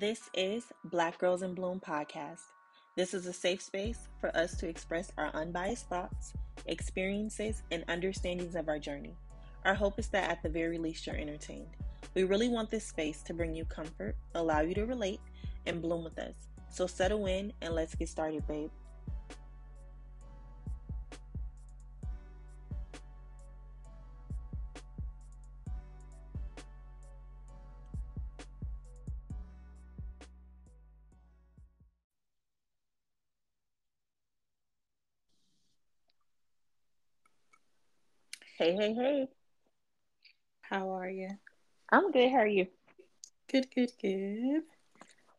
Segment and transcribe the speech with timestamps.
[0.00, 2.40] This is Black Girls in Bloom podcast.
[2.96, 6.32] This is a safe space for us to express our unbiased thoughts,
[6.66, 9.14] experiences, and understandings of our journey.
[9.64, 11.68] Our hope is that at the very least you're entertained.
[12.12, 15.20] We really want this space to bring you comfort, allow you to relate,
[15.64, 16.34] and bloom with us.
[16.70, 18.70] So settle in and let's get started, babe.
[38.74, 39.28] Hey, hey, hey.
[40.62, 41.28] How are you?
[41.92, 42.28] I'm good.
[42.28, 42.66] How are you?
[43.48, 44.62] Good, good, good.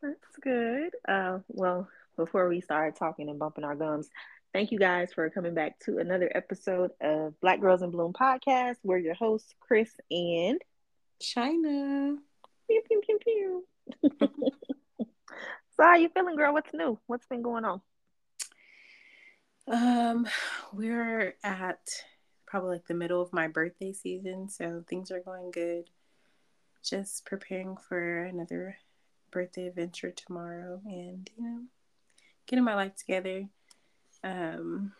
[0.02, 0.91] That's good.
[1.05, 4.09] Uh, well, before we start talking and bumping our gums,
[4.53, 8.78] thank you guys for coming back to another episode of Black Girls in Bloom podcast.
[8.83, 10.61] We're your hosts, Chris and
[11.19, 12.16] China.
[12.69, 13.67] Pew, pew, pew, pew.
[15.02, 16.53] so, how you feeling, girl?
[16.53, 16.97] What's new?
[17.08, 17.81] What's been going on?
[19.67, 20.25] Um,
[20.72, 21.81] we're at
[22.56, 25.89] probably like the middle of my birthday season, so things are going good.
[26.81, 28.78] Just preparing for another
[29.30, 31.59] birthday adventure tomorrow and you know,
[32.47, 33.50] getting my life together.
[34.23, 34.94] Um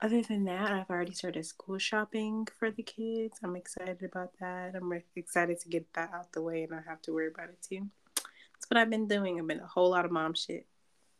[0.00, 3.40] other than that, I've already started school shopping for the kids.
[3.42, 4.76] I'm excited about that.
[4.76, 7.66] I'm excited to get that out the way and not have to worry about it
[7.68, 7.88] too.
[8.14, 9.40] That's what I've been doing.
[9.40, 10.68] I've been a whole lot of mom shit.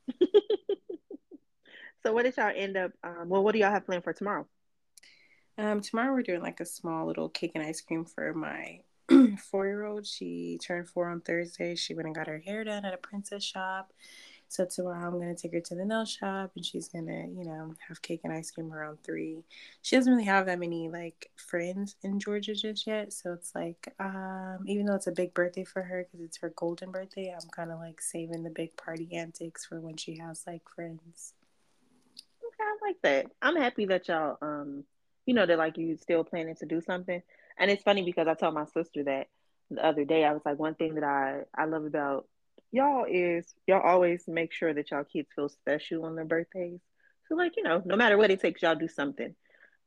[2.04, 2.92] so, what did y'all end up?
[3.02, 4.46] Um, well, what do y'all have planned for tomorrow?
[5.58, 8.80] Um, tomorrow we're doing like a small little cake and ice cream for my
[9.38, 10.06] four year old.
[10.06, 11.74] She turned four on Thursday.
[11.74, 13.92] She went and got her hair done at a princess shop.
[14.48, 17.74] So tomorrow I'm gonna take her to the nail shop and she's gonna, you know,
[17.88, 19.42] have cake and ice cream around three.
[19.82, 23.92] She doesn't really have that many like friends in Georgia just yet, so it's like,
[23.98, 27.48] um, even though it's a big birthday for her because it's her golden birthday, I'm
[27.50, 31.32] kind of like saving the big party antics for when she has like friends.
[32.46, 33.26] Okay, I like that.
[33.42, 34.84] I'm happy that y'all um
[35.26, 37.22] you know that like you still planning to do something.
[37.58, 39.28] And it's funny because I told my sister that
[39.70, 40.24] the other day.
[40.24, 42.26] I was like, one thing that I I love about
[42.72, 46.80] y'all is y'all always make sure that y'all kids feel special on their birthdays.
[47.28, 49.34] So like you know, no matter what it takes, y'all do something.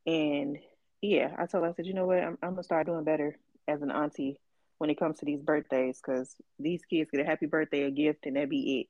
[0.05, 0.57] And
[1.01, 3.37] yeah, I told her I said, you know what, I'm, I'm gonna start doing better
[3.67, 4.39] as an auntie
[4.77, 8.25] when it comes to these birthdays because these kids get a happy birthday, a gift,
[8.25, 8.87] and that be it.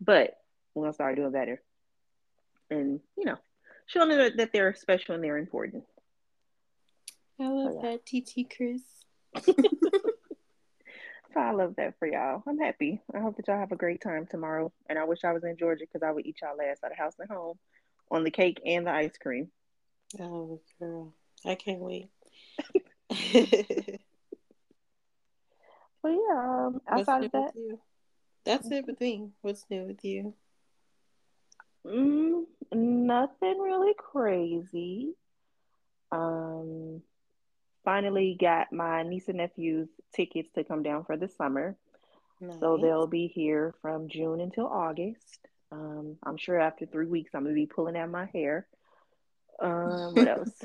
[0.00, 0.34] But
[0.74, 1.60] we're gonna start doing better.
[2.70, 3.36] And you know,
[3.90, 5.84] showing them that they're special and they're important.
[7.40, 8.82] I love so, that, TT Chris.
[9.44, 9.54] so
[11.36, 12.42] I love that for y'all.
[12.46, 13.00] I'm happy.
[13.14, 14.72] I hope that y'all have a great time tomorrow.
[14.88, 16.96] And I wish I was in Georgia because I would eat y'all last at the
[16.96, 17.58] house and home
[18.10, 19.50] on the cake and the ice cream.
[20.20, 21.14] Oh, girl.
[21.44, 22.10] I can't wait.
[26.02, 27.52] well, yeah, um, outside of that,
[28.44, 29.30] that's it with me.
[29.40, 30.34] What's new with you?
[31.86, 35.14] Mm, nothing really crazy.
[36.12, 37.02] Um,
[37.84, 41.76] finally got my niece and nephew's tickets to come down for the summer.
[42.40, 42.58] Nice.
[42.60, 45.46] So they'll be here from June until August.
[45.72, 48.66] Um, I'm sure after three weeks, I'm gonna be pulling out my hair.
[49.60, 50.64] Um, what else?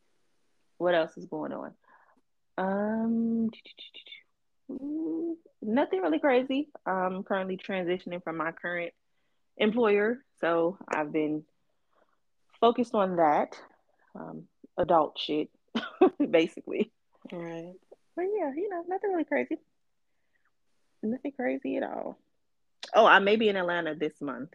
[0.78, 1.72] what else is going on?
[2.58, 3.50] Um,
[5.62, 6.68] nothing really crazy.
[6.84, 8.92] I'm currently transitioning from my current
[9.56, 11.44] employer, so I've been
[12.60, 13.56] focused on that.
[14.14, 14.44] Um,
[14.76, 15.48] adult shit,
[16.30, 16.92] basically.
[17.30, 17.74] Right.
[18.14, 19.56] But yeah, you know, nothing really crazy.
[21.02, 22.18] Nothing crazy at all.
[22.94, 24.50] Oh, I may be in Atlanta this month.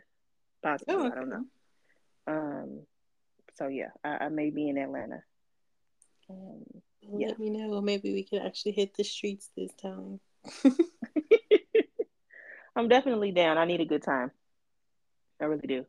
[0.64, 0.96] Possibly.
[0.96, 1.12] Oh, okay.
[1.12, 1.46] I don't know.
[2.28, 2.82] Um
[3.56, 5.24] so yeah, I, I may be in Atlanta.
[6.30, 6.64] Um,
[7.02, 7.30] yeah.
[7.30, 7.82] Let me know.
[7.82, 10.20] Maybe we can actually hit the streets this time.
[12.76, 13.58] I'm definitely down.
[13.58, 14.32] I need a good time.
[15.42, 15.86] I really do.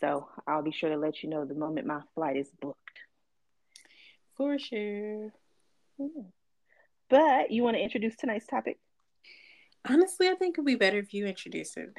[0.00, 2.78] So I'll be sure to let you know the moment my flight is booked.
[4.36, 5.32] For sure.
[5.98, 6.22] Yeah.
[7.08, 8.78] But you want to introduce tonight's topic?
[9.88, 11.94] Honestly, I think it'd be better if you introduce it.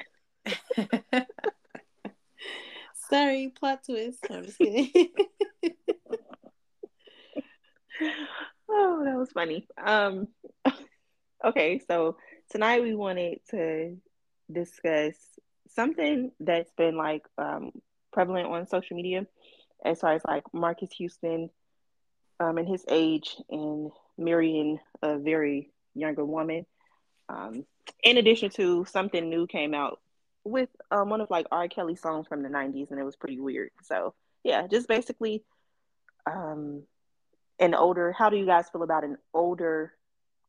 [3.10, 4.26] Sorry, plot twist.
[4.30, 4.90] I'm just kidding.
[8.68, 9.66] oh, that was funny.
[9.82, 10.28] Um,
[11.44, 12.18] okay, so
[12.50, 13.96] tonight we wanted to
[14.52, 15.14] discuss
[15.74, 17.72] something that's been like um,
[18.12, 19.26] prevalent on social media
[19.84, 21.50] as far as like Marques Houston
[22.40, 26.66] um, and his age and marrying a very younger woman.
[27.28, 27.64] Um,
[28.02, 30.00] in addition to something new came out
[30.44, 31.68] with um, one of like R.
[31.68, 33.70] Kelly songs from the 90s and it was pretty weird.
[33.82, 35.42] So yeah, just basically
[36.26, 36.82] um,
[37.58, 39.92] an older, how do you guys feel about an older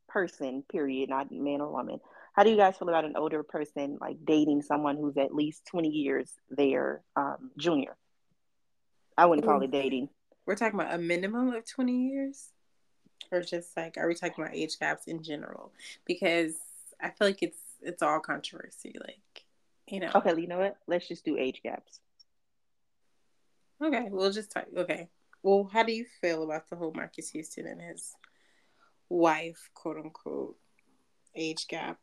[0.08, 2.00] person, period, not man or woman,
[2.34, 5.66] how do you guys feel about an older person like dating someone who's at least
[5.68, 7.96] 20 years their um, junior?
[9.18, 10.10] I wouldn't call it dating.
[10.46, 12.50] We're talking about a minimum of 20 years?
[13.32, 15.74] Or just like are we talking about age gaps in general?
[16.06, 16.56] Because
[17.02, 18.96] I feel like it's it's all controversy.
[19.00, 19.44] Like,
[19.88, 20.12] you know.
[20.16, 20.78] Okay, you know what?
[20.88, 22.00] Let's just do age gaps.
[23.84, 25.10] Okay, we'll just talk okay.
[25.44, 28.16] Well, how do you feel about the whole Marques Houston and his
[29.10, 30.56] wife, quote unquote,
[31.36, 31.98] age gap?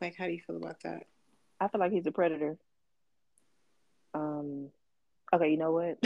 [0.00, 1.04] Like, how do you feel about that?
[1.60, 2.56] I feel like he's a predator.
[4.14, 4.68] Um.
[5.32, 5.98] Okay, you know what?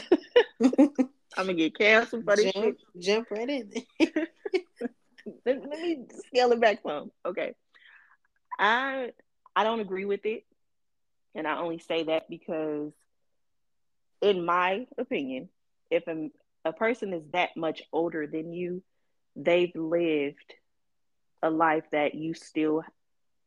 [1.37, 3.03] I'm gonna get canceled for this jump, shit.
[3.03, 3.73] Jump right in.
[5.47, 7.11] let, let me scale it back some.
[7.25, 7.55] Okay.
[8.59, 9.13] I
[9.57, 10.45] I don't agree with it.
[11.35, 12.93] And I only say that because
[14.23, 15.49] in my opinion,
[15.91, 16.31] if a,
[16.65, 18.83] a person is that much older than you,
[19.37, 20.55] they've lived
[21.45, 22.83] a life that you still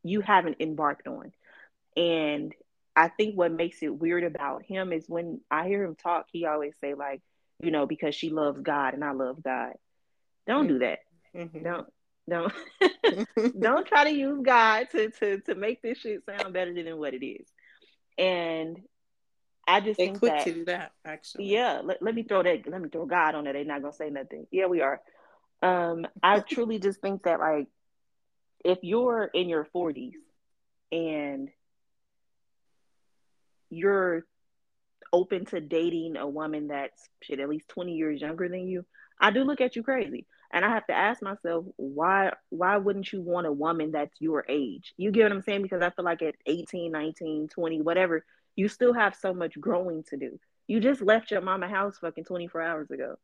[0.03, 1.33] you haven't embarked on.
[1.97, 2.53] And
[2.95, 6.45] I think what makes it weird about him is when I hear him talk, he
[6.45, 7.21] always say like,
[7.59, 9.73] you know, because she loves God and I love God.
[10.45, 10.99] Don't do that.
[11.35, 11.63] Mm-hmm.
[11.63, 11.87] Don't
[12.29, 12.53] don't
[13.59, 17.13] don't try to use God to to to make this shit sound better than what
[17.13, 17.47] it is.
[18.17, 18.77] And
[19.67, 21.45] I just they think quick that, to do that actually.
[21.45, 23.53] Yeah, let, let me throw that let me throw God on it.
[23.53, 24.47] They're not gonna say nothing.
[24.51, 25.01] Yeah, we are.
[25.61, 27.67] Um, I truly just think that like
[28.63, 30.13] if you're in your 40s
[30.91, 31.49] and
[33.69, 34.25] you're
[35.13, 38.85] open to dating a woman that's shit at least 20 years younger than you,
[39.19, 40.25] I do look at you crazy.
[40.51, 44.45] And I have to ask myself, why why wouldn't you want a woman that's your
[44.47, 44.93] age?
[44.95, 45.61] You get what I'm saying?
[45.61, 48.25] Because I feel like at 18, 19, 20, whatever,
[48.55, 50.39] you still have so much growing to do.
[50.67, 53.17] You just left your mama house fucking 24 hours ago.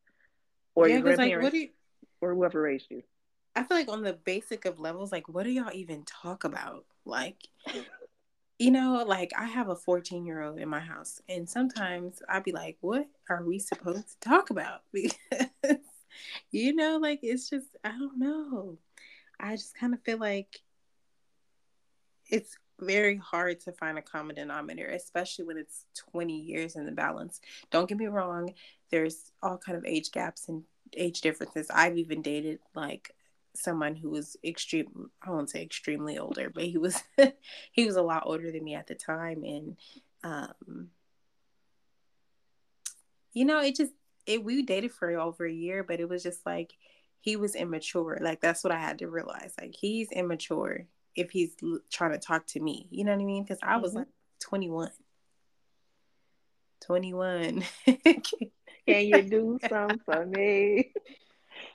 [0.74, 1.68] Or yeah, your grandparents like, you,
[2.20, 3.02] or whoever raised you.
[3.56, 6.84] I feel like on the basic of levels, like what do y'all even talk about?
[7.04, 7.48] Like
[8.58, 12.44] you know, like I have a 14 year old in my house, and sometimes I'd
[12.44, 14.82] be like, what are we supposed to talk about?
[14.92, 15.78] Because,
[16.52, 18.78] you know, like it's just, I don't know.
[19.40, 20.60] I just kind of feel like
[22.30, 26.92] it's very hard to find a common denominator, especially when it's 20 years in the
[26.92, 27.40] balance.
[27.70, 28.54] Don't get me wrong,
[28.90, 30.62] there's all kind of age gaps and
[30.96, 31.68] age differences.
[31.70, 33.12] I've even dated like
[33.54, 37.02] someone who was extreme I won't say extremely older, but he was
[37.72, 39.76] he was a lot older than me at the time and
[40.22, 40.90] um
[43.32, 43.92] you know, it just
[44.26, 46.72] it we dated for over a year, but it was just like
[47.20, 48.18] he was immature.
[48.20, 49.52] Like that's what I had to realize.
[49.60, 50.86] Like he's immature
[51.16, 52.86] if he's l- trying to talk to me.
[52.90, 53.44] You know what I mean?
[53.46, 53.98] Cuz I was mm-hmm.
[53.98, 54.08] like
[54.40, 54.90] 21.
[56.82, 57.64] 21.
[58.86, 60.92] Can you do something for me?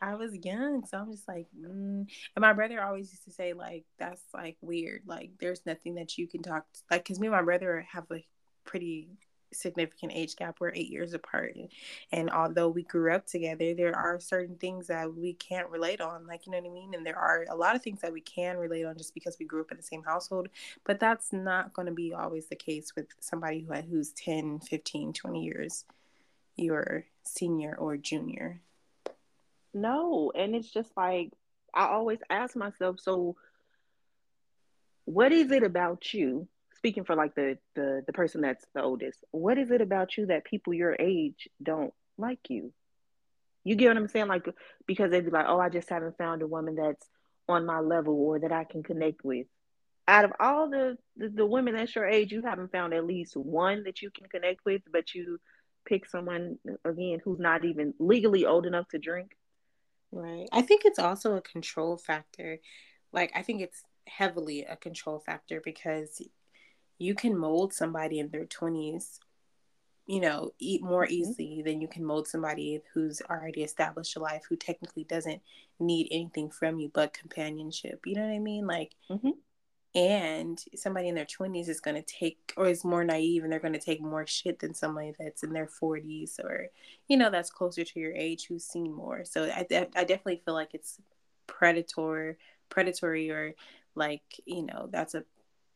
[0.01, 2.05] I was young, so I'm just like, mm.
[2.05, 5.03] and my brother always used to say like, that's like weird.
[5.05, 6.79] Like, there's nothing that you can talk to.
[6.91, 8.25] like, cause me and my brother have a
[8.65, 9.09] pretty
[9.51, 10.57] significant age gap.
[10.59, 11.55] We're eight years apart,
[12.11, 16.27] and although we grew up together, there are certain things that we can't relate on.
[16.27, 16.93] Like, you know what I mean?
[16.93, 19.45] And there are a lot of things that we can relate on just because we
[19.45, 20.49] grew up in the same household.
[20.85, 25.13] But that's not going to be always the case with somebody who who's 10, 15,
[25.13, 25.85] 20 years
[26.59, 28.61] your senior or junior.
[29.73, 31.31] No, and it's just like
[31.73, 33.35] I always ask myself, so
[35.05, 36.47] what is it about you?
[36.77, 40.27] Speaking for like the the the person that's the oldest, what is it about you
[40.27, 42.73] that people your age don't like you?
[43.63, 44.27] You get what I'm saying?
[44.27, 44.47] Like
[44.87, 47.07] because they'd be like, "Oh, I just haven't found a woman that's
[47.47, 49.47] on my level or that I can connect with."
[50.07, 53.35] Out of all the, the the women that's your age, you haven't found at least
[53.35, 55.39] one that you can connect with, but you
[55.85, 59.31] pick someone again who's not even legally old enough to drink.
[60.11, 60.47] Right.
[60.51, 62.59] I think it's also a control factor.
[63.11, 66.21] Like, I think it's heavily a control factor because
[66.97, 69.19] you can mold somebody in their 20s,
[70.07, 71.13] you know, eat more mm-hmm.
[71.13, 75.41] easily than you can mold somebody who's already established a life who technically doesn't
[75.79, 78.01] need anything from you but companionship.
[78.05, 78.65] You know what I mean?
[78.65, 79.29] Like, mm-hmm
[79.95, 83.59] and somebody in their 20s is going to take or is more naive and they're
[83.59, 86.67] going to take more shit than somebody that's in their 40s or
[87.07, 89.25] you know that's closer to your age who's seen more.
[89.25, 90.99] So i, I definitely feel like it's
[91.47, 92.37] predator
[92.69, 93.55] predatory or
[93.95, 95.23] like you know that's a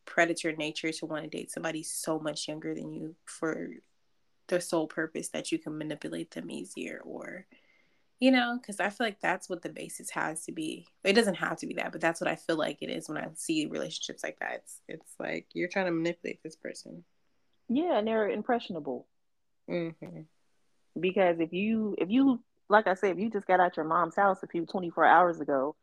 [0.05, 3.69] predator nature to want to date somebody so much younger than you for
[4.47, 7.45] the sole purpose that you can manipulate them easier or
[8.19, 11.35] you know because i feel like that's what the basis has to be it doesn't
[11.35, 13.65] have to be that but that's what i feel like it is when i see
[13.65, 17.03] relationships like that it's it's like you're trying to manipulate this person
[17.69, 19.07] yeah and they're impressionable
[19.69, 20.21] mm-hmm.
[20.99, 24.15] because if you if you like i said if you just got out your mom's
[24.15, 25.75] house a few 24 hours ago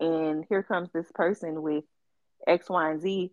[0.00, 1.84] and here comes this person with
[2.46, 3.32] X, Y, and Z.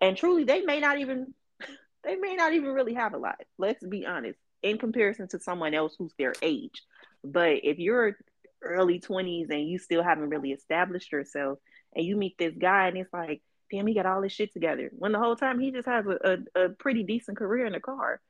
[0.00, 1.34] And truly, they may not even
[2.04, 3.40] they may not even really have a lot.
[3.58, 6.82] Let's be honest, in comparison to someone else who's their age.
[7.24, 8.16] But if you're
[8.62, 11.58] early 20s and you still haven't really established yourself,
[11.94, 14.90] and you meet this guy and it's like, damn, he got all this shit together.
[14.92, 17.80] When the whole time he just has a, a, a pretty decent career in the
[17.80, 18.20] car.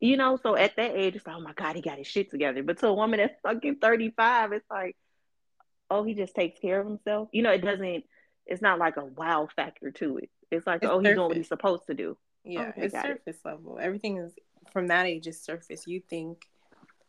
[0.00, 2.30] You know, so at that age, it's like, oh my God, he got his shit
[2.30, 2.62] together.
[2.62, 4.96] But to a woman that's fucking 35, it's like,
[5.90, 7.28] oh, he just takes care of himself.
[7.32, 8.04] You know, it doesn't,
[8.46, 10.30] it's not like a wow factor to it.
[10.50, 11.08] It's like, it's oh, surface.
[11.08, 12.18] he's doing what he's supposed to do.
[12.44, 13.44] Yeah, okay, it's surface it.
[13.44, 13.78] level.
[13.80, 14.32] Everything is
[14.74, 15.86] from that age is surface.
[15.86, 16.46] You think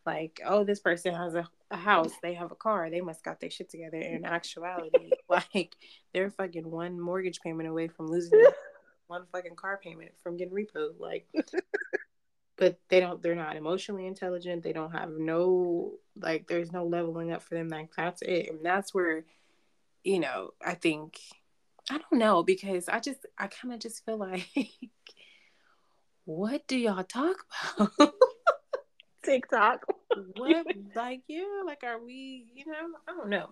[0.05, 3.41] like, oh, this person has a, a house, they have a car, they must got
[3.41, 3.98] their shit together.
[3.98, 5.75] In actuality, like
[6.13, 8.41] they're fucking one mortgage payment away from losing
[9.07, 10.91] one fucking car payment from getting repo.
[10.98, 11.27] Like
[12.57, 17.31] but they don't they're not emotionally intelligent they don't have no like there's no leveling
[17.31, 19.25] up for them like that's it and that's where
[20.03, 21.19] you know i think
[21.89, 24.48] i don't know because i just i kind of just feel like
[26.25, 27.46] what do y'all talk
[27.77, 27.91] about?
[29.24, 29.86] Tiktok.
[30.38, 30.65] What
[30.96, 33.50] like yeah like are we you know i don't know.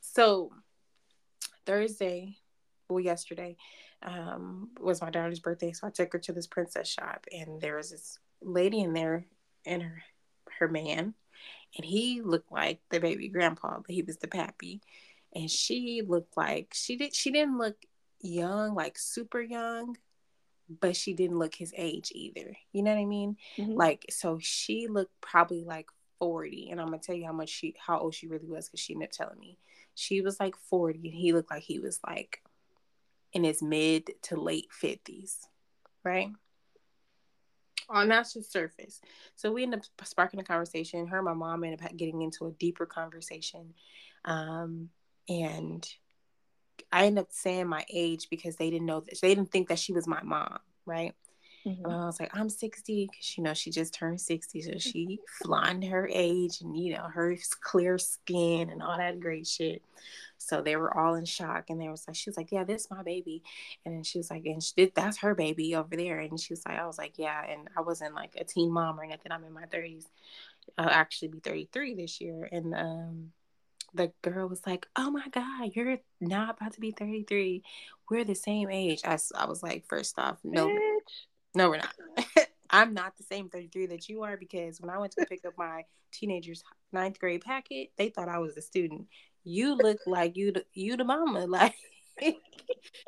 [0.00, 0.52] So
[1.66, 2.36] thursday
[2.88, 3.56] well yesterday
[4.04, 7.76] um was my daughter's birthday so i took her to this princess shop and there
[7.76, 9.26] was this lady in there
[9.66, 10.04] and her
[10.58, 11.14] her man,
[11.76, 14.80] and he looked like the baby grandpa, but he was the pappy,
[15.34, 17.14] and she looked like she did.
[17.14, 17.76] She didn't look
[18.20, 19.96] young, like super young,
[20.68, 22.56] but she didn't look his age either.
[22.72, 23.36] You know what I mean?
[23.58, 23.74] Mm-hmm.
[23.74, 25.86] Like so, she looked probably like
[26.18, 28.80] forty, and I'm gonna tell you how much she, how old she really was, because
[28.80, 29.58] she ended up telling me
[29.94, 32.42] she was like forty, and he looked like he was like
[33.32, 35.38] in his mid to late fifties,
[36.02, 36.30] right?
[37.88, 39.00] on that's just surface.
[39.36, 41.06] So we end up sparking a conversation.
[41.06, 43.74] Her and my mom ended up getting into a deeper conversation.
[44.24, 44.90] Um,
[45.28, 45.86] and
[46.92, 49.78] I ended up saying my age because they didn't know that they didn't think that
[49.78, 51.14] she was my mom, right?
[51.66, 51.84] Mm-hmm.
[51.84, 55.18] And I was like, I'm 60 because you know she just turned 60, so she
[55.42, 59.82] flying her age and you know her clear skin and all that great shit.
[60.36, 62.82] So they were all in shock, and they was like, she was like, yeah, this
[62.82, 63.42] is my baby,
[63.84, 66.62] and then she was like, and she, that's her baby over there, and she was
[66.66, 69.32] like, I was like, yeah, and I wasn't like a teen mom or anything.
[69.32, 70.04] I'm in my 30s.
[70.76, 73.32] I'll actually be 33 this year, and um
[73.94, 77.62] the girl was like, "Oh my god, you're not about to be 33.
[78.10, 81.26] We're the same age." I, I was like, first off, no, Bitch.
[81.54, 81.94] No, we're not.
[82.70, 85.54] I'm not the same 33 that you are because when I went to pick up
[85.56, 89.06] my teenager's ninth grade packet, they thought I was a student.
[89.44, 91.46] You look like you the, you the mama.
[92.22, 92.36] Like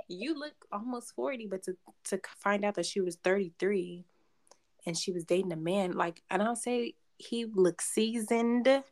[0.08, 1.76] you look almost 40, but to
[2.06, 4.04] to find out that she was 33
[4.84, 8.82] and she was dating a man, like and I'll say he looked seasoned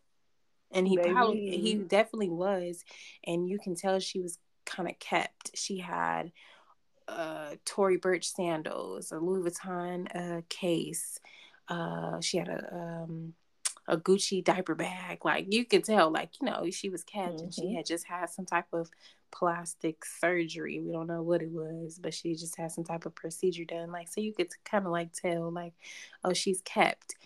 [0.74, 1.10] and he Baby.
[1.10, 2.84] probably he definitely was.
[3.24, 5.52] And you can tell she was kind of kept.
[5.54, 6.32] She had
[7.08, 11.18] uh, Tory Burch sandals, a Louis Vuitton uh, case.
[11.68, 13.34] Uh, she had a um,
[13.86, 15.24] a Gucci diaper bag.
[15.24, 17.44] Like you could tell, like you know, she was kept, mm-hmm.
[17.44, 17.76] and she mm-hmm.
[17.76, 18.90] had just had some type of
[19.30, 20.80] plastic surgery.
[20.80, 23.90] We don't know what it was, but she just had some type of procedure done.
[23.90, 25.74] Like so, you could kind of like tell, like,
[26.22, 27.16] oh, she's kept.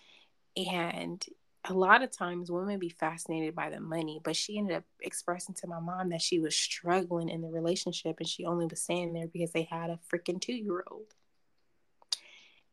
[0.57, 1.23] And
[1.69, 5.53] a lot of times women be fascinated by the money, but she ended up expressing
[5.55, 9.13] to my mom that she was struggling in the relationship and she only was staying
[9.13, 11.13] there because they had a freaking two year old.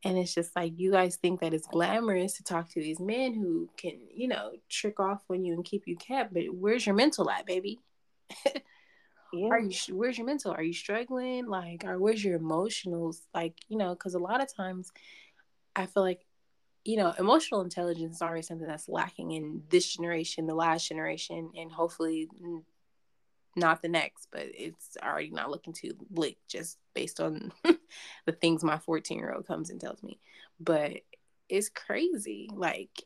[0.03, 3.33] And it's just like you guys think that it's glamorous to talk to these men
[3.33, 6.95] who can, you know, trick off on you and keep you kept, but where's your
[6.95, 7.79] mental at, baby?
[9.33, 9.47] yeah.
[9.51, 10.51] Are you where's your mental?
[10.51, 11.47] Are you struggling?
[11.47, 13.21] Like, or where's your emotionals?
[13.33, 14.91] Like, you know, because a lot of times
[15.75, 16.26] I feel like
[16.87, 21.51] you know, emotional intelligence is already something that's lacking in this generation, the last generation,
[21.57, 22.29] and hopefully
[23.57, 27.51] not the next, but it's already not looking too bleak just based on
[28.25, 30.17] the things my 14 year old comes and tells me.
[30.61, 31.01] But
[31.49, 32.49] it's crazy.
[32.53, 33.03] Like,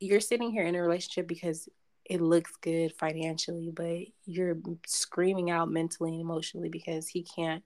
[0.00, 1.66] you're sitting here in a relationship because
[2.04, 7.64] it looks good financially, but you're screaming out mentally and emotionally because he can't,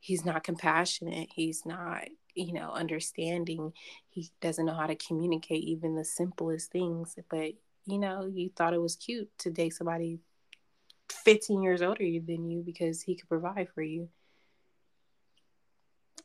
[0.00, 1.30] he's not compassionate.
[1.34, 3.72] He's not you know, understanding.
[4.08, 7.14] He doesn't know how to communicate even the simplest things.
[7.28, 7.52] But,
[7.86, 10.20] you know, you thought it was cute to date somebody
[11.24, 14.08] 15 years older than you because he could provide for you.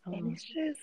[0.07, 0.79] Um, and it's just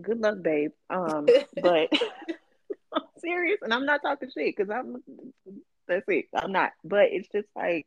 [0.00, 0.72] good luck, babe.
[0.88, 1.26] Um,
[1.62, 1.88] but
[2.92, 5.02] I'm serious, and I'm not talking shit because I'm
[5.86, 6.26] that's it.
[6.34, 6.72] I'm not.
[6.84, 7.86] But it's just like,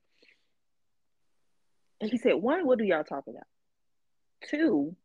[2.01, 3.44] you said, one, what do y'all talk about?
[4.50, 4.96] Two,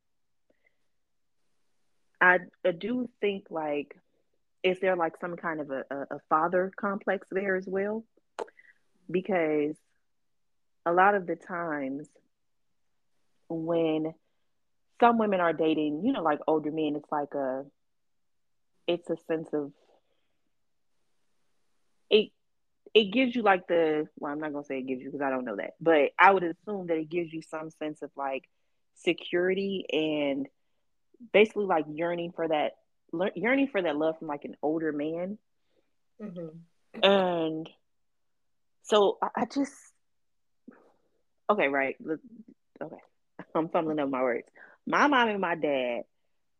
[2.20, 3.96] I, I do think like,
[4.62, 8.04] is there like some kind of a, a, father complex there as well?
[9.10, 9.76] Because
[10.84, 12.08] a lot of the times
[13.48, 14.12] when
[15.00, 17.64] some women are dating, you know, like older men, it's like a
[18.88, 19.70] it's a sense of
[22.10, 22.30] it
[22.94, 25.20] it gives you like the well i'm not going to say it gives you because
[25.20, 28.10] i don't know that but i would assume that it gives you some sense of
[28.16, 28.48] like
[28.98, 30.46] security and
[31.32, 32.72] basically like yearning for that
[33.34, 35.38] yearning for that love from like an older man
[36.22, 37.02] mm-hmm.
[37.02, 37.68] and
[38.82, 39.72] so I, I just
[41.50, 41.96] okay right
[42.82, 42.96] okay
[43.54, 44.46] i'm fumbling up my words
[44.86, 46.02] my mom and my dad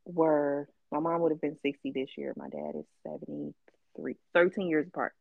[0.06, 4.86] were my mom would have been 60 this year my dad is 73 13 years
[4.88, 5.12] apart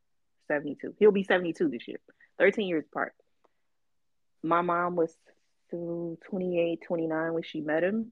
[0.47, 0.95] 72.
[0.99, 1.99] He'll be 72 this year,
[2.39, 3.13] 13 years apart.
[4.43, 5.13] My mom was
[5.71, 8.11] 28, 29 when she met him.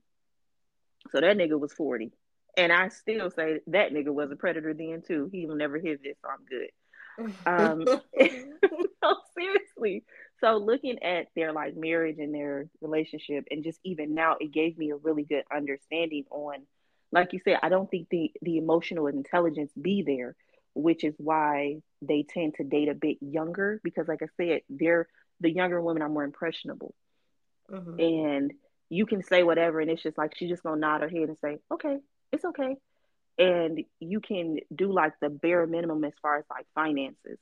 [1.12, 2.12] So that nigga was 40.
[2.58, 5.30] And I still say that nigga was a predator then too.
[5.32, 6.70] He will never hit this, so I'm good.
[7.46, 7.86] Um,
[9.04, 10.04] no, seriously.
[10.40, 14.78] So looking at their like marriage and their relationship, and just even now, it gave
[14.78, 16.66] me a really good understanding on,
[17.12, 20.36] like you said, I don't think the the emotional intelligence be there
[20.76, 25.08] which is why they tend to date a bit younger because like i said they're
[25.40, 26.94] the younger women are more impressionable
[27.72, 28.00] mm-hmm.
[28.00, 28.54] and
[28.90, 31.38] you can say whatever and it's just like she's just gonna nod her head and
[31.40, 31.98] say okay
[32.36, 32.76] it's okay.
[33.38, 37.40] And you can do like the bare minimum as far as like finances.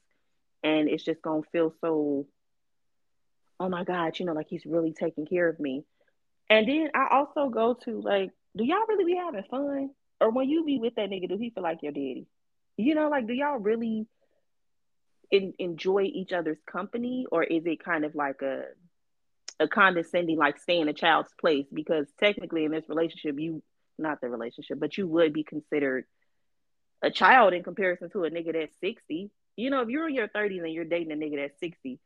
[0.64, 2.28] And it's just gonna feel so
[3.60, 5.84] oh my god you know like he's really taking care of me.
[6.50, 9.90] And then i also go to like do y'all really be having fun?
[10.22, 12.28] Or when you be with that nigga do he feel like your daddy?
[12.78, 14.08] You know, like, do y'all really
[15.30, 18.64] in, enjoy each other's company, or is it kind of like a
[19.64, 21.66] a condescending, like stay in a child's place?
[21.74, 23.64] Because technically, in this relationship, you
[23.98, 26.06] not the relationship, but you would be considered
[27.02, 29.32] a child in comparison to a nigga that's sixty.
[29.56, 32.00] You know, if you're in your thirties and you're dating a nigga that's sixty,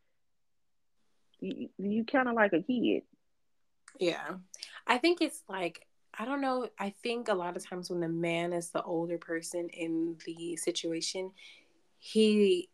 [1.39, 3.03] you, you kind of like a kid.
[3.99, 4.35] Yeah,
[4.85, 5.85] I think it's like
[6.17, 6.69] I don't know.
[6.79, 10.55] I think a lot of times when the man is the older person in the
[10.55, 11.31] situation,
[11.99, 12.69] he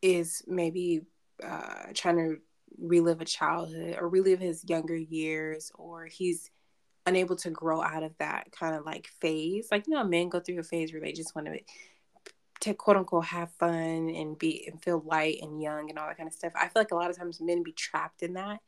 [0.00, 1.02] is maybe
[1.42, 2.38] uh, trying to
[2.78, 6.50] relive a childhood or relive his younger years, or he's
[7.06, 9.68] unable to grow out of that kind of like phase.
[9.70, 11.60] Like, you know, men go through a phase where they just want to
[12.60, 16.16] to quote unquote have fun and be and feel light and young and all that
[16.16, 16.52] kind of stuff.
[16.56, 18.60] I feel like a lot of times men be trapped in that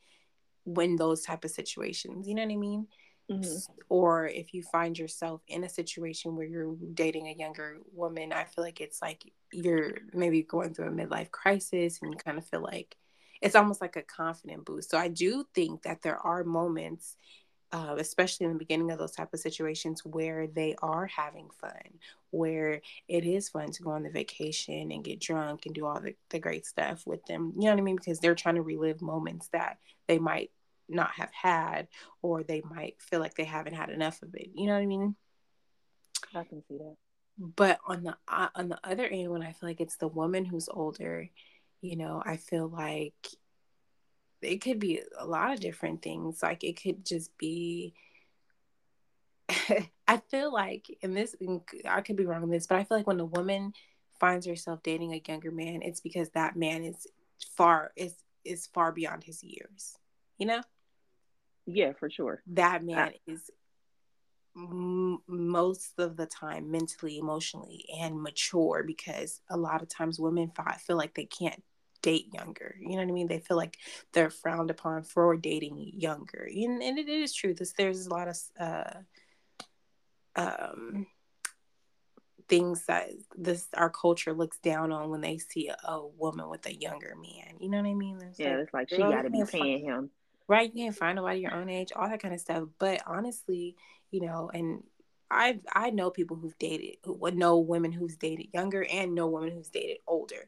[0.65, 2.27] when those type of situations.
[2.27, 2.87] You know what I mean?
[3.31, 3.73] Mm-hmm.
[3.89, 8.45] Or if you find yourself in a situation where you're dating a younger woman, I
[8.45, 12.45] feel like it's like you're maybe going through a midlife crisis and you kind of
[12.45, 12.95] feel like
[13.41, 14.91] it's almost like a confident boost.
[14.91, 17.15] So I do think that there are moments,
[17.71, 21.99] uh, especially in the beginning of those type of situations, where they are having fun,
[22.31, 25.99] where it is fun to go on the vacation and get drunk and do all
[25.99, 27.53] the, the great stuff with them.
[27.55, 27.95] You know what I mean?
[27.95, 30.51] Because they're trying to relive moments that they might
[30.89, 31.87] not have had
[32.21, 34.85] or they might feel like they haven't had enough of it you know what i
[34.85, 35.15] mean
[36.33, 36.95] i can see that
[37.37, 40.45] but on the uh, on the other end when i feel like it's the woman
[40.45, 41.29] who's older
[41.81, 43.27] you know i feel like
[44.41, 47.93] it could be a lot of different things like it could just be
[50.07, 51.35] i feel like in this
[51.85, 53.73] i could be wrong in this but i feel like when a woman
[54.19, 57.07] finds herself dating a younger man it's because that man is
[57.55, 59.97] far is is far beyond his years
[60.37, 60.61] you know
[61.67, 62.41] yeah, for sure.
[62.47, 63.51] That man is
[64.57, 70.51] m- most of the time mentally, emotionally, and mature because a lot of times women
[70.79, 71.63] feel like they can't
[72.01, 72.75] date younger.
[72.79, 73.27] You know what I mean?
[73.27, 73.77] They feel like
[74.13, 76.49] they're frowned upon for dating younger.
[76.49, 77.53] And, and it is true.
[77.53, 78.93] This there's a lot of uh,
[80.35, 81.07] um,
[82.47, 86.65] things that this our culture looks down on when they see a, a woman with
[86.65, 87.57] a younger man.
[87.59, 88.19] You know what I mean?
[88.21, 90.09] It's yeah, like, it's like she got to be paying him
[90.47, 90.73] right?
[90.73, 92.63] You can't find nobody your own age, all that kind of stuff.
[92.79, 93.75] But honestly,
[94.11, 94.83] you know, and
[95.29, 99.27] I I know people who've dated, who would know women who's dated younger, and know
[99.27, 100.47] women who's dated older,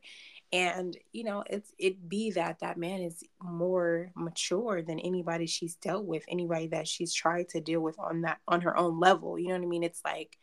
[0.51, 5.75] and you know, it's it be that that man is more mature than anybody she's
[5.75, 9.37] dealt with, anybody that she's tried to deal with on that on her own level.
[9.37, 9.83] You know what I mean?
[9.83, 10.37] It's like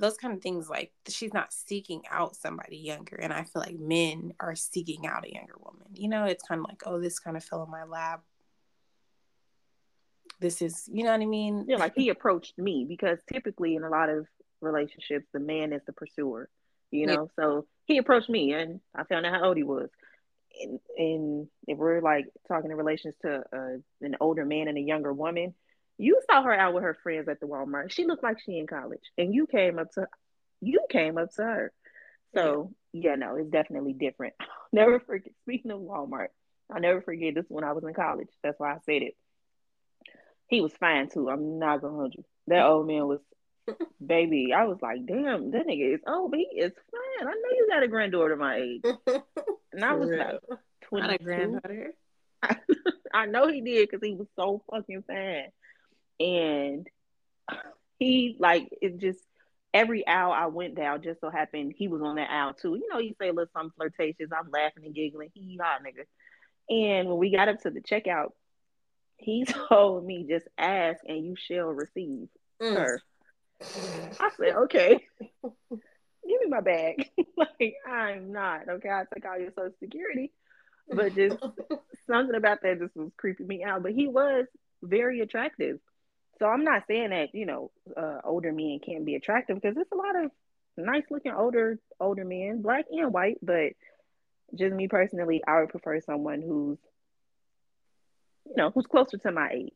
[0.00, 3.78] those kind of things like she's not seeking out somebody younger and i feel like
[3.78, 7.18] men are seeking out a younger woman you know it's kind of like oh this
[7.18, 8.22] kind of fell in my lap
[10.40, 11.66] this is you know what I mean?
[11.68, 14.26] Yeah, like he approached me because typically in a lot of
[14.60, 16.48] relationships the man is the pursuer,
[16.90, 17.30] you know.
[17.38, 17.44] Yeah.
[17.44, 19.88] So he approached me and I found out how old he was.
[20.60, 24.82] And, and if we're like talking in relations to uh, an older man and a
[24.82, 25.54] younger woman,
[25.96, 27.90] you saw her out with her friends at the Walmart.
[27.90, 30.08] She looked like she in college, and you came up to
[30.60, 31.72] you came up to her.
[32.34, 34.34] So yeah, yeah no, it's definitely different.
[34.72, 35.32] Never forget.
[35.42, 36.28] Speaking of Walmart,
[36.72, 38.28] I never forget this when I was in college.
[38.42, 39.16] That's why I said it.
[40.50, 41.30] He was fine too.
[41.30, 42.24] I'm not gonna hold you.
[42.48, 42.72] That mm-hmm.
[42.72, 43.20] old man was
[44.04, 44.52] baby.
[44.52, 47.28] I was like, damn, that nigga is old, but he is fine.
[47.28, 48.84] I know you got a granddaughter my age.
[49.72, 50.40] And I was like
[50.82, 51.06] 22.
[51.06, 51.94] Not a granddaughter.
[52.42, 52.56] I,
[53.14, 55.52] I know he did because he was so fucking fine.
[56.18, 56.88] And
[58.00, 59.20] he like it just
[59.72, 62.74] every aisle I went down just so happened he was on that aisle too.
[62.74, 64.30] You know, you say a little something flirtatious.
[64.36, 65.30] I'm laughing and giggling.
[65.34, 66.04] He hot nigga.
[66.68, 68.30] And when we got up to the checkout,
[69.20, 72.28] he told me just ask and you shall receive
[72.60, 72.76] mm.
[72.76, 73.00] her.
[74.20, 75.04] I said, okay.
[75.42, 77.10] Give me my bag.
[77.36, 78.68] like I'm not.
[78.68, 80.32] Okay, I take all your social security.
[80.92, 81.36] But just
[82.08, 83.82] something about that just was creeping me out.
[83.82, 84.46] But he was
[84.82, 85.78] very attractive.
[86.38, 89.86] So I'm not saying that you know uh, older men can't be attractive because there's
[89.92, 90.30] a lot of
[90.76, 93.38] nice looking older older men, black and white.
[93.40, 93.72] But
[94.54, 96.78] just me personally, I would prefer someone who's
[98.50, 99.72] you know who's closer to my age.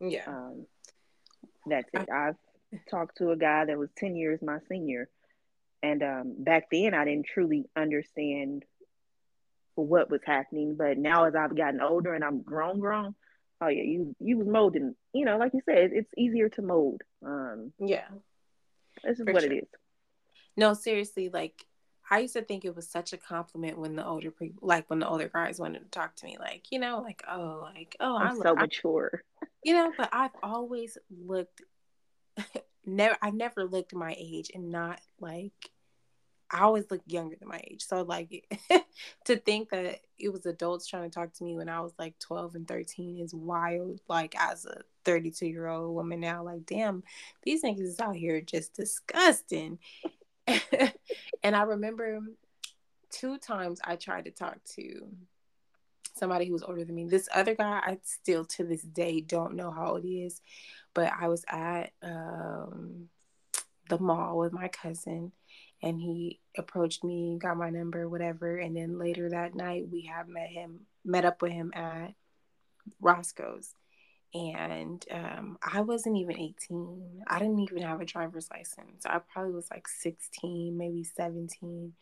[0.00, 0.24] Yeah.
[0.26, 0.66] Um,
[1.66, 2.08] that's it.
[2.10, 2.36] I, I've
[2.90, 5.08] talked to a guy that was ten years my senior,
[5.82, 8.64] and um, back then I didn't truly understand
[9.74, 10.76] what was happening.
[10.76, 13.14] But now as I've gotten older and I'm grown, grown,
[13.60, 14.94] oh yeah, you you was molding.
[15.12, 17.02] You know, like you said, it's easier to mold.
[17.24, 18.08] Um, yeah,
[19.04, 19.52] this is what sure.
[19.52, 19.68] it is.
[20.56, 21.54] No, seriously, like
[22.10, 24.98] I used to think it was such a compliment when the older people, like when
[24.98, 28.16] the older guys wanted to talk to me, like you know, like oh, like oh,
[28.16, 29.22] I'm, I'm so mature.
[29.62, 31.60] You know, but I've always looked.
[32.86, 35.52] never, I've never looked my age and not like
[36.50, 37.86] I always look younger than my age.
[37.86, 38.44] So like
[39.26, 42.18] to think that it was adults trying to talk to me when I was like
[42.18, 44.00] 12 and 13 is wild.
[44.08, 47.04] Like as a 32 year old woman now, like damn,
[47.42, 49.78] these niggas is out here just disgusting.
[51.42, 52.20] and I remember
[53.10, 55.08] two times I tried to talk to
[56.16, 57.06] somebody who was older than me.
[57.06, 60.40] This other guy, I still to this day don't know how old he is,
[60.94, 63.08] but I was at um,
[63.88, 65.32] the mall with my cousin
[65.82, 68.58] and he approached me, got my number, whatever.
[68.58, 72.14] And then later that night, we have met him, met up with him at
[73.00, 73.74] Roscoe's.
[74.32, 77.24] And um, I wasn't even 18.
[77.26, 79.04] I didn't even have a driver's license.
[79.04, 81.92] I probably was like 16, maybe 17.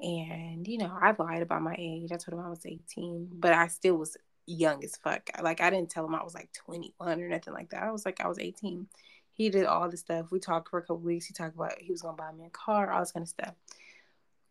[0.00, 2.12] And, you know, I lied about my age.
[2.12, 5.30] I told him I was 18, but I still was young as fuck.
[5.42, 7.82] Like, I didn't tell him I was like 21 or nothing like that.
[7.82, 8.86] I was like, I was 18
[9.34, 10.30] he did all the stuff.
[10.30, 11.26] We talked for a couple weeks.
[11.26, 13.54] He talked about he was gonna buy me a car, all this kind of stuff.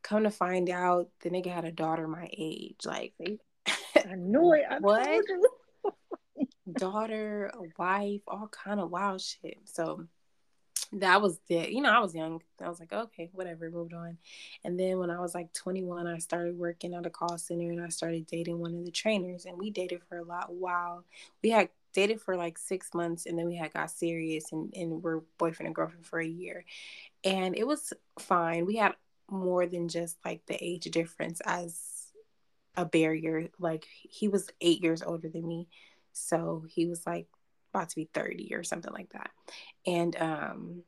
[0.03, 2.81] Come to find out, the nigga had a daughter my age.
[2.85, 3.13] Like
[3.95, 4.63] I knew it.
[4.69, 5.21] I what?
[6.71, 9.59] Daughter, a wife, all kind of wild shit.
[9.65, 10.07] So
[10.93, 11.69] that was it.
[11.69, 12.41] You know, I was young.
[12.61, 14.17] I was like, okay, whatever, moved on.
[14.63, 17.81] And then when I was like 21, I started working at a call center and
[17.81, 19.45] I started dating one of the trainers.
[19.45, 21.03] And we dated for a lot while
[21.41, 25.03] we had dated for like six months and then we had got serious and, and
[25.03, 26.65] we're boyfriend and girlfriend for a year
[27.23, 28.93] and it was fine we had
[29.29, 32.07] more than just like the age difference as
[32.75, 35.67] a barrier like he was eight years older than me
[36.13, 37.27] so he was like
[37.73, 39.31] about to be 30 or something like that.
[39.85, 40.83] And um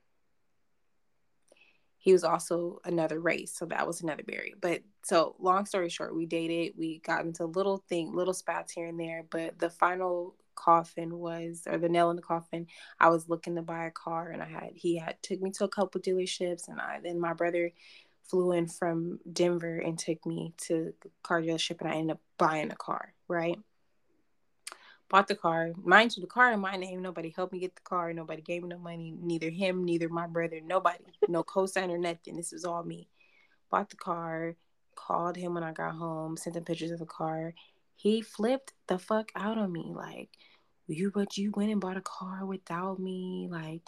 [1.98, 4.54] he was also another race so that was another barrier.
[4.62, 8.88] But so long story short we dated we got into little thing little spats here
[8.88, 12.66] and there but the final coffin was or the nail in the coffin
[13.00, 15.66] i was looking to buy a car and i had he had took me to
[15.66, 17.72] a couple dealerships and i then my brother
[18.24, 22.72] flew in from denver and took me to car dealership and i ended up buying
[22.72, 23.60] a car right
[25.10, 25.72] bought the car.
[25.84, 28.14] Mind you the car in my name nobody helped me get the car.
[28.14, 29.14] Nobody gave me no money.
[29.20, 31.04] Neither him neither my brother nobody.
[31.28, 32.36] No co-sign or nothing.
[32.36, 33.08] This was all me.
[33.70, 34.56] Bought the car
[34.96, 37.54] called him when i got home sent him pictures of the car.
[37.96, 40.30] He flipped the fuck out on me like
[40.88, 43.82] you but you went and bought a car without me like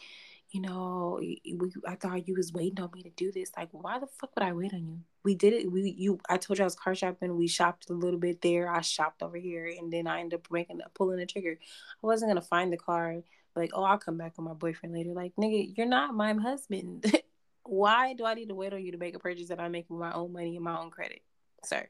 [0.49, 1.41] you know we,
[1.87, 3.51] i thought you was waiting on me to do this.
[3.57, 4.99] Like why the fuck would i wait on you?
[5.23, 5.71] We did it.
[5.71, 7.35] We you i told you i was car shopping.
[7.37, 8.71] We shopped a little bit there.
[8.71, 11.57] I shopped over here and then i ended up making pulling the trigger.
[11.61, 13.17] I wasn't gonna find the car.
[13.55, 15.13] Like oh i'll come back with my boyfriend later.
[15.13, 17.05] Like nigga you're not my husband.
[17.63, 19.97] Why do i need to wait on you to make a purchase that i'm making
[19.97, 21.21] with my own money and my own credit
[21.65, 21.89] sir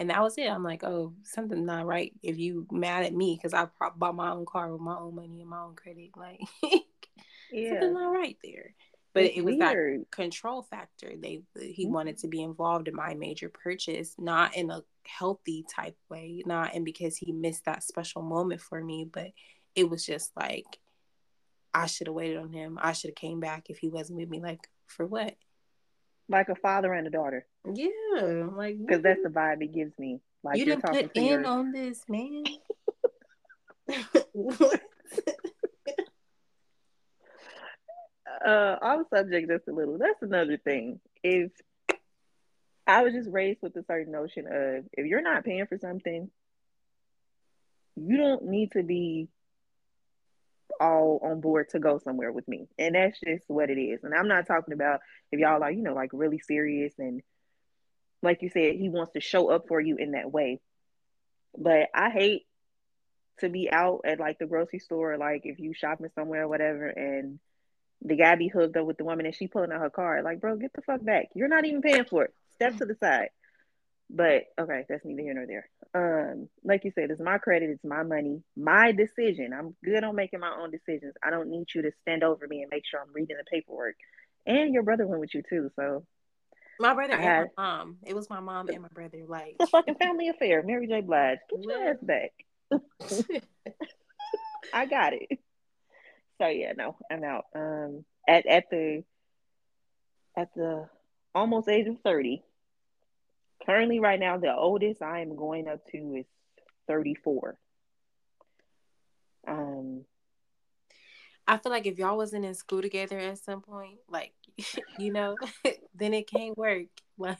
[0.00, 0.48] and that was it.
[0.48, 4.30] I'm like, oh, something's not right if you mad at me because I bought my
[4.30, 6.10] own car with my own money and my own credit.
[6.16, 6.40] Like,
[7.52, 7.72] yeah.
[7.72, 8.74] something's not right there.
[9.12, 10.00] But it's it was weird.
[10.00, 11.12] that control factor.
[11.20, 11.92] They he mm-hmm.
[11.92, 16.74] wanted to be involved in my major purchase, not in a healthy type way, not
[16.74, 19.32] and because he missed that special moment for me, but
[19.74, 20.78] it was just like
[21.74, 22.78] I should have waited on him.
[22.80, 24.40] I should have came back if he wasn't with me.
[24.40, 25.34] Like for what?
[26.30, 27.44] Like a father and a daughter.
[27.70, 30.20] Yeah, like because that's the vibe it gives me.
[30.42, 31.46] Like you didn't put in your...
[31.46, 32.44] on this, man.
[38.46, 39.98] uh, off subject just a little.
[39.98, 41.00] That's another thing.
[41.22, 41.50] Is
[42.86, 46.30] I was just raised with a certain notion of if you're not paying for something,
[47.96, 49.28] you don't need to be
[50.80, 52.66] all on board to go somewhere with me.
[52.78, 54.02] And that's just what it is.
[54.02, 57.22] And I'm not talking about if y'all are, you know, like really serious and
[58.22, 60.60] like you said, he wants to show up for you in that way.
[61.56, 62.46] But I hate
[63.40, 66.86] to be out at like the grocery store, like if you shopping somewhere or whatever,
[66.86, 67.38] and
[68.02, 70.24] the guy be hooked up with the woman and she pulling out her card.
[70.24, 71.28] Like, bro, get the fuck back.
[71.34, 72.34] You're not even paying for it.
[72.54, 73.30] Step to the side.
[74.12, 75.68] But okay, that's neither here nor there.
[75.94, 79.52] Um, like you said, it's my credit, it's my money, my decision.
[79.56, 81.14] I'm good on making my own decisions.
[81.22, 83.94] I don't need you to stand over me and make sure I'm reading the paperwork.
[84.46, 86.04] And your brother went with you too, so
[86.80, 87.96] my brother I and had, my mom.
[88.04, 89.24] It was my mom and my brother.
[89.28, 90.62] Like it's a fucking family affair.
[90.64, 91.02] Mary J.
[91.02, 92.32] Blige, get your ass back.
[94.72, 95.38] I got it.
[96.40, 97.44] So yeah, no, I'm out.
[97.54, 99.04] Um, at at the
[100.36, 100.88] at the
[101.34, 102.42] almost age of thirty.
[103.70, 106.26] Currently, right now, the oldest I am going up to is
[106.88, 107.56] thirty four.
[109.46, 110.04] Um,
[111.46, 114.32] I feel like if y'all wasn't in school together at some point, like
[114.98, 115.36] you know,
[115.94, 116.86] then it can't work.
[117.16, 117.36] Like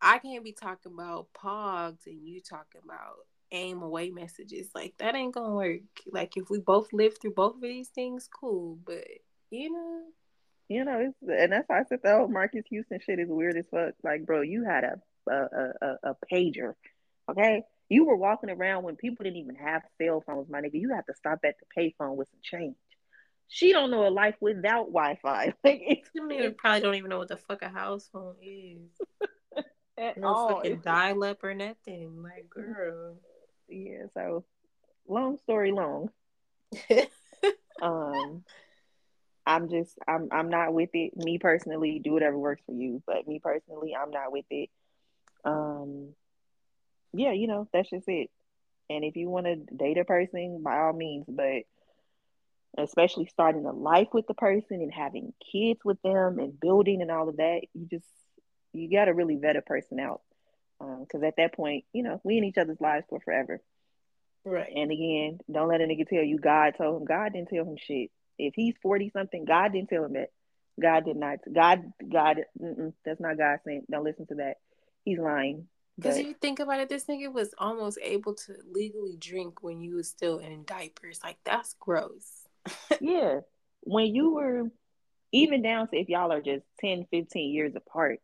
[0.00, 3.16] I can't be talking about pogs and you talking about
[3.50, 4.68] AIM away messages.
[4.72, 5.80] Like that ain't gonna work.
[6.06, 8.78] Like if we both live through both of these things, cool.
[8.84, 9.04] But
[9.50, 10.02] you know,
[10.72, 13.66] you know, and that's why I said the whole Marques Houston shit is weird as
[13.70, 13.94] fuck.
[14.02, 15.34] Like, bro, you had a a
[15.82, 16.74] a, a pager,
[17.30, 17.62] okay?
[17.88, 20.80] You were walking around when people didn't even have cell phones, my nigga.
[20.80, 22.76] You have to stop at the payphone with some change.
[23.48, 25.52] She don't know a life without Wi-Fi.
[25.64, 28.78] Like, it's, you probably don't even know what the fuck a house phone is.
[29.98, 30.48] At no all.
[30.56, 32.22] fucking dial up or nothing.
[32.22, 33.18] Like, girl.
[33.68, 34.44] Yeah, so
[35.06, 36.08] long story long.
[37.82, 38.42] um
[39.52, 41.16] I'm just I'm I'm not with it.
[41.16, 43.02] Me personally, do whatever works for you.
[43.06, 44.70] But me personally, I'm not with it.
[45.44, 46.14] Um
[47.12, 48.30] yeah, you know, that's just it.
[48.88, 51.64] And if you want to date a person, by all means, but
[52.78, 57.10] especially starting a life with the person and having kids with them and building and
[57.10, 58.06] all of that, you just
[58.72, 60.22] you got to really vet a person out
[60.78, 63.60] because um, at that point, you know, we in each other's lives for forever.
[64.44, 64.72] Right.
[64.74, 67.06] And again, don't let a nigga tell you God told him.
[67.06, 68.10] God didn't tell him shit.
[68.38, 70.30] If he's forty something, God didn't tell him that.
[70.80, 71.38] God did not.
[71.52, 72.38] God, God,
[73.04, 73.84] that's not God saying.
[73.90, 74.56] Don't listen to that.
[75.04, 75.68] He's lying.
[75.96, 79.80] Because if you think about it, this nigga was almost able to legally drink when
[79.80, 81.20] you was still in diapers.
[81.22, 82.46] Like that's gross.
[83.00, 83.40] yeah.
[83.82, 84.70] When you were
[85.32, 88.20] even down to if y'all are just 10, 15 years apart,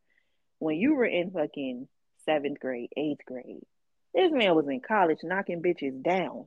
[0.59, 1.89] when you were in fucking
[2.25, 3.65] seventh grade, eighth grade,
[4.15, 6.47] this man was in college knocking bitches down.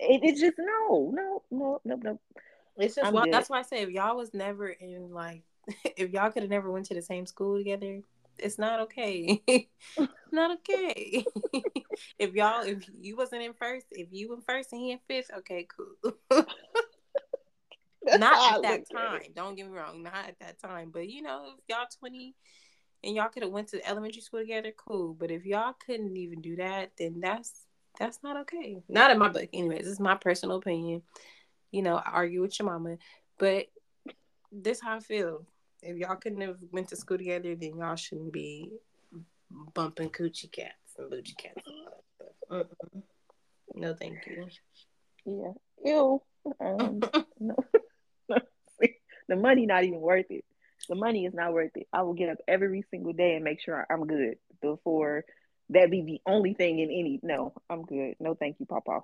[0.00, 2.20] It, it's just no, no, no, no, no.
[2.76, 5.42] It's just well, that's why I say if y'all was never in like
[5.96, 8.00] if y'all could have never went to the same school together,
[8.38, 9.42] it's not okay.
[10.32, 11.24] not okay.
[12.18, 15.30] if y'all if you wasn't in first, if you in first and he in fifth,
[15.38, 16.14] okay, cool.
[18.04, 19.16] not at that time.
[19.16, 20.90] At Don't get me wrong, not at that time.
[20.92, 22.34] But you know, if y'all twenty
[23.04, 25.14] and y'all could have went to elementary school together, cool.
[25.14, 27.52] But if y'all couldn't even do that, then that's
[27.98, 28.82] that's not okay.
[28.88, 29.82] Not in my book, anyways.
[29.82, 31.02] This is my personal opinion.
[31.74, 32.96] You know, argue with your mama,
[33.38, 33.66] but
[34.52, 35.44] this how I feel.
[35.82, 38.70] If y'all couldn't have went to school together, then y'all shouldn't be
[39.74, 41.62] bumping coochie cats and boochie cats.
[42.50, 42.64] And
[43.74, 44.46] no, thank you.
[45.26, 45.52] Yeah.
[45.84, 46.22] Ew.
[46.60, 47.02] Um,
[47.40, 47.56] no.
[49.28, 50.44] the money not even worth it
[50.88, 51.86] the money is not worth it.
[51.92, 55.24] I will get up every single day and make sure I'm good before
[55.70, 57.20] that be the only thing in any.
[57.22, 58.14] No, I'm good.
[58.20, 59.00] No, thank you, Papa.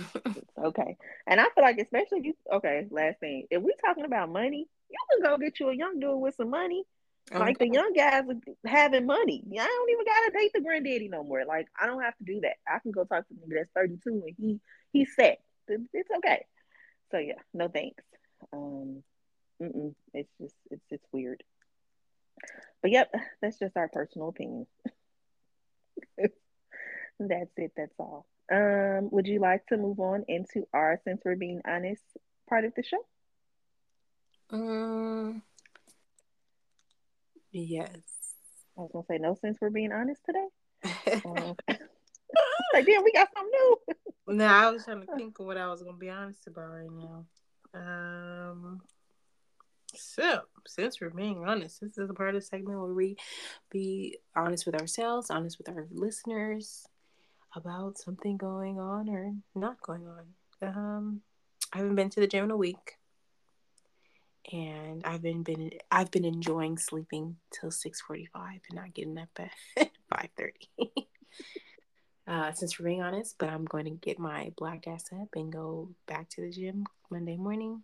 [0.64, 0.96] okay.
[1.26, 4.66] And I feel like, especially if you, okay, last thing, if we're talking about money,
[4.88, 6.84] you can go get you a young dude with some money.
[7.30, 7.38] Okay.
[7.38, 8.24] Like the young guys
[8.66, 9.44] having money.
[9.52, 11.44] I don't even gotta date the granddaddy no more.
[11.46, 12.56] Like I don't have to do that.
[12.66, 14.60] I can go talk to nigga that's 32 and he
[14.92, 15.40] he's set.
[15.68, 16.44] It's okay.
[17.12, 18.02] So yeah, no thanks.
[18.52, 19.04] Um
[19.62, 19.94] Mm-mm.
[20.12, 21.42] It's just it's it's weird.
[22.80, 24.66] But yep, that's just our personal opinion.
[26.18, 27.72] that's it.
[27.76, 28.26] That's all.
[28.50, 32.02] Um, would you like to move on into our since we're being honest
[32.48, 33.04] part of the show?
[34.50, 35.42] Um.
[37.50, 37.88] Yes.
[38.76, 41.22] I was gonna say no since we're being honest today.
[41.24, 41.54] um,
[42.74, 43.78] like damn, we got something new.
[44.34, 46.90] no, I was trying to think of what I was gonna be honest about right
[46.90, 47.26] now.
[47.74, 48.80] Um.
[49.94, 53.16] So, since we're being honest, this is a part of the segment where we
[53.70, 56.86] be honest with ourselves, honest with our listeners
[57.54, 60.26] about something going on or not going on.
[60.62, 61.20] Um,
[61.72, 62.98] I haven't been to the gym in a week,
[64.52, 69.18] and I've been been I've been enjoying sleeping till six forty five and not getting
[69.18, 70.68] up at five thirty.
[72.26, 75.52] uh, since we're being honest, but I'm going to get my black ass up and
[75.52, 77.82] go back to the gym Monday morning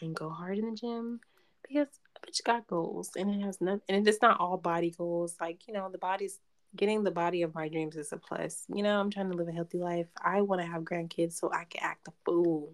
[0.00, 1.20] and go hard in the gym
[1.66, 5.36] because a bitch got goals and it has nothing and it's not all body goals.
[5.40, 6.38] Like, you know, the body's
[6.74, 8.64] getting the body of my dreams is a plus.
[8.72, 10.06] You know, I'm trying to live a healthy life.
[10.22, 12.72] I want to have grandkids so I can act a fool.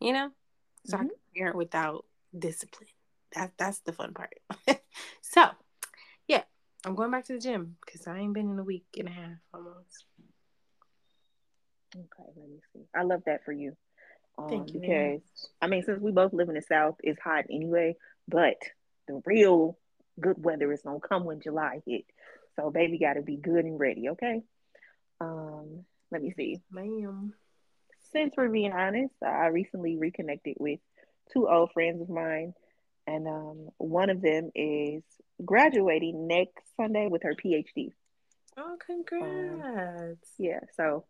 [0.00, 0.30] You know?
[0.86, 1.06] So mm-hmm.
[1.06, 2.04] I can parent without
[2.36, 2.88] discipline.
[3.34, 4.34] That that's the fun part.
[5.20, 5.48] so
[6.28, 6.42] yeah,
[6.84, 9.12] I'm going back to the gym because I ain't been in a week and a
[9.12, 10.04] half almost.
[11.94, 12.82] Okay, let me see.
[12.94, 13.76] I love that for you.
[14.38, 14.80] Um, Thank you.
[14.80, 15.20] Because
[15.60, 17.96] I mean, since we both live in the South, it's hot anyway.
[18.28, 18.58] But
[19.08, 19.78] the real
[20.20, 22.04] good weather is gonna come when July hit.
[22.56, 24.08] So baby, got to be good and ready.
[24.10, 24.42] Okay.
[25.20, 27.32] Um, let me see, ma'am.
[28.12, 30.80] Since we're being honest, I recently reconnected with
[31.32, 32.54] two old friends of mine,
[33.06, 35.02] and um, one of them is
[35.44, 37.92] graduating next Sunday with her PhD.
[38.56, 39.62] Oh, congrats!
[39.62, 40.60] Um, yeah.
[40.76, 41.04] So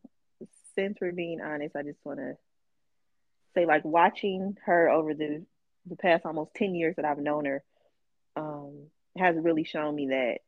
[0.75, 2.37] since we're being honest, I just want to
[3.55, 5.45] say like watching her over the
[5.89, 7.63] the past almost 10 years that I've known her
[8.35, 10.39] um, has really shown me that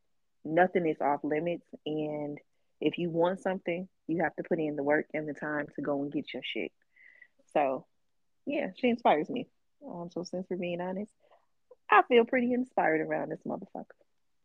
[0.49, 2.39] nothing is off limits and
[2.81, 5.83] if you want something you have to put in the work and the time to
[5.83, 6.73] go and get your shit.
[7.53, 7.87] So
[8.47, 9.49] yeah she inspires me.
[9.87, 11.13] Um, so since we're being honest
[11.91, 13.85] I feel pretty inspired around this motherfucker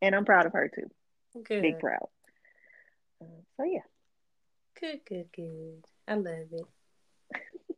[0.01, 0.89] and I'm proud of her too.
[1.43, 1.61] Good.
[1.61, 2.09] big proud.
[3.21, 3.79] Uh, so yeah.
[4.79, 5.85] Good good good.
[6.07, 6.65] I love it.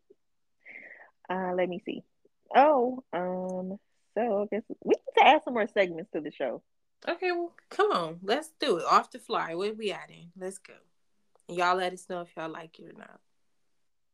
[1.27, 2.03] Uh, let me see.
[2.55, 3.79] Oh, um,
[4.13, 6.61] so I guess we need to add some more segments to the show.
[7.07, 8.85] Okay, well, come on, let's do it.
[8.85, 10.31] Off the fly, where we at in?
[10.37, 10.73] Let's go.
[11.47, 13.19] Y'all let us know if y'all like it or not.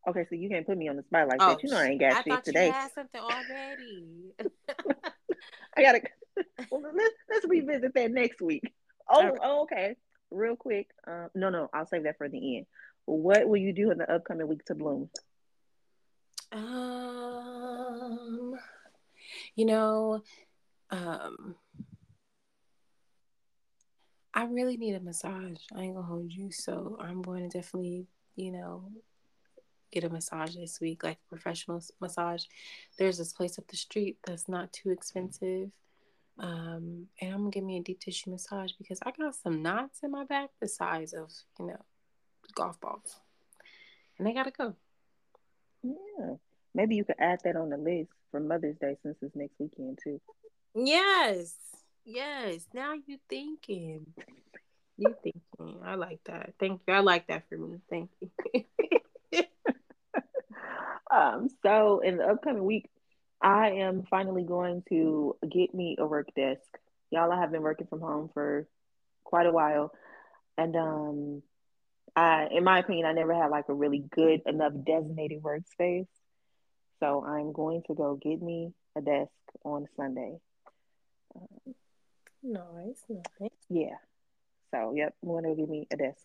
[0.08, 1.64] Okay, so you can't put me on the spot like oh, that.
[1.64, 2.66] You know I ain't got I shit today.
[2.68, 4.34] You had something already.
[5.78, 6.02] I gotta.
[6.72, 8.74] Well, let's let's revisit that next week.
[9.10, 9.38] Oh, okay.
[9.44, 9.96] oh, okay.
[10.32, 10.88] Real quick.
[11.06, 12.66] Um, no, no, I'll save that for the end.
[13.06, 15.10] What will you do in the upcoming week to bloom?
[16.54, 17.14] Um,
[19.56, 20.24] you know,
[20.90, 21.56] um,
[24.34, 25.60] I really need a massage.
[25.76, 28.90] I ain't gonna hold you, so I'm going to definitely, you know,
[29.92, 32.46] get a massage this week, like a professional massage.
[32.98, 35.70] There's this place up the street that's not too expensive.
[36.40, 40.00] Um, and I'm gonna give me a deep tissue massage because I got some knots
[40.02, 41.86] in my back the size of, you know,
[42.56, 43.20] golf balls.
[44.18, 44.76] And they gotta go.
[45.84, 46.36] Yeah.
[46.74, 50.00] Maybe you could add that on the list for Mother's Day since it's next weekend
[50.02, 50.22] too.
[50.74, 51.56] Yes.
[52.06, 52.66] Yes.
[52.74, 54.06] Now you thinking.
[54.98, 55.82] You thinking.
[55.84, 56.54] I like that.
[56.60, 56.94] Thank you.
[56.94, 57.78] I like that for me.
[57.90, 58.30] Thank you.
[61.12, 62.90] um, so in the upcoming week,
[63.42, 66.62] I am finally going to get me a work desk.
[67.10, 68.68] Y'all, I have been working from home for
[69.24, 69.92] quite a while.
[70.58, 71.42] And um
[72.16, 76.08] I in my opinion, I never had like a really good enough designated workspace.
[77.00, 79.32] So I'm going to go get me a desk
[79.64, 80.38] on Sunday.
[81.36, 81.74] Um,
[82.44, 83.04] nice,
[83.40, 83.50] nice.
[83.70, 83.96] Yeah.
[84.72, 86.24] So, yep, going to give me a desk.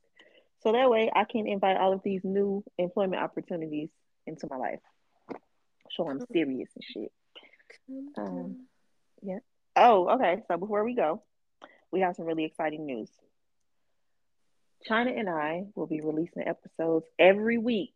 [0.62, 3.90] So that way I can invite all of these new employment opportunities
[4.26, 4.80] into my life.
[5.90, 7.12] Show I'm serious and shit.
[8.16, 8.66] Um,
[9.22, 9.38] yeah.
[9.76, 10.42] Oh, okay.
[10.48, 11.22] So before we go,
[11.92, 13.10] we have some really exciting news.
[14.84, 17.94] China and I will be releasing episodes every week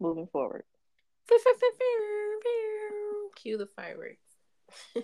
[0.00, 0.64] moving forward.
[3.36, 4.26] Cue the fireworks.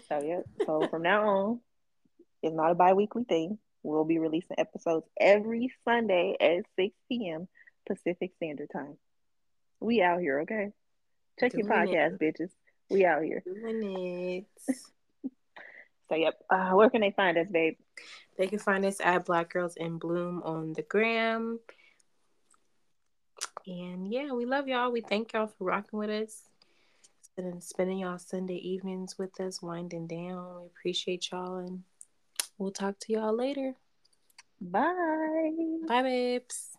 [0.08, 0.40] so yeah.
[0.66, 1.60] So from now on,
[2.42, 3.58] it's not a bi-weekly thing.
[3.82, 7.48] We'll be releasing episodes every Sunday at 6 p.m.
[7.86, 8.96] Pacific Standard Time.
[9.80, 10.72] We out here, okay?
[11.38, 12.20] Check Doing your podcast, it.
[12.20, 12.50] bitches.
[12.90, 13.42] We out here.
[13.44, 14.74] Doing it.
[16.08, 16.34] so yep.
[16.50, 17.76] Uh, where can they find us, babe?
[18.36, 21.60] They can find us at Black Girls in Bloom on the gram.
[23.66, 24.92] And yeah, we love y'all.
[24.92, 26.42] We thank y'all for rocking with us
[27.36, 30.60] and spending y'all Sunday evenings with us, winding down.
[30.60, 31.82] We appreciate y'all and
[32.60, 33.74] we'll talk to y'all later.
[34.60, 35.78] Bye.
[35.88, 36.76] Bye, babes.